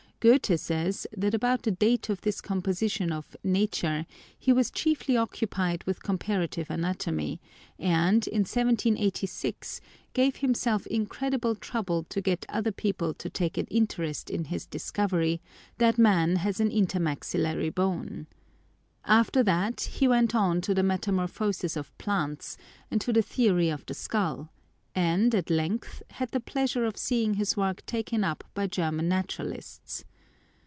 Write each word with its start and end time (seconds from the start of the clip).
”Goethe 0.21 0.59
says, 0.59 1.07
that 1.17 1.33
about 1.33 1.63
the 1.63 1.71
date 1.71 2.07
of 2.07 2.21
this 2.21 2.41
composition 2.41 3.11
of 3.11 3.35
“Nature” 3.43 4.05
he 4.37 4.53
was 4.53 4.69
chiefly 4.69 5.17
occupied 5.17 5.83
with 5.85 6.03
compara 6.03 6.47
tive 6.47 6.69
anatomy; 6.69 7.41
and, 7.79 8.27
in 8.27 8.41
1786, 8.41 9.81
gave 10.13 10.35
himself 10.35 10.85
incredible 10.85 11.55
trouble 11.55 12.03
to 12.03 12.21
get 12.21 12.45
other 12.49 12.71
people 12.71 13.15
to 13.15 13.31
take 13.31 13.57
an 13.57 13.65
interest 13.71 14.29
in 14.29 14.43
his 14.43 14.67
discovery, 14.67 15.41
that 15.79 15.97
man 15.97 16.35
has 16.35 16.59
a 16.59 16.65
intermaxillary 16.69 17.71
bone. 17.73 18.27
After 19.03 19.41
that 19.41 19.81
he 19.93 20.07
went 20.07 20.35
on 20.35 20.61
to 20.61 20.75
the 20.75 20.83
metamorphosis 20.83 21.75
of 21.75 21.97
plants, 21.97 22.57
and 22.91 23.01
to 23.01 23.11
the 23.11 23.23
theory 23.23 23.69
of 23.69 23.87
the 23.87 23.95
skull; 23.95 24.51
and, 24.93 25.33
at 25.33 25.49
length, 25.49 26.03
had 26.11 26.29
the 26.29 26.39
pleasure 26.39 26.85
of 26.85 26.95
seeing 26.97 27.35
his 27.35 27.57
work 27.57 27.83
taken 27.87 28.23
up 28.23 28.43
by 28.53 28.67
German 28.67 29.07
naturalists. 29.09 30.05